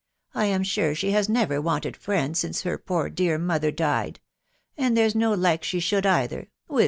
I 0.33 0.45
Am 0.45 0.63
sure 0.63 0.95
she 0.95 1.11
has. 1.11 1.29
never 1.29 1.61
wanted 1.61 1.95
friends 1.95 2.39
since 2.39 2.63
.her 2.63 2.79
poor 2.79 3.07
dear 3.07 3.37
mother 3.37 3.69
.died; 3.69 4.19
and 4.75 4.97
there's 4.97 5.13
no 5.13 5.31
like 5.35 5.63
she 5.63 5.79
should 5.79 6.07
either, 6.07 6.49
with 6.67 6.79